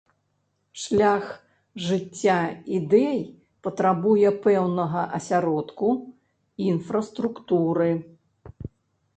[0.83, 1.25] Шлях
[1.87, 2.37] жыцця
[2.77, 3.19] ідэй
[3.67, 5.89] патрабуе пэўнага асяродку,
[6.73, 7.91] інфраструктуры.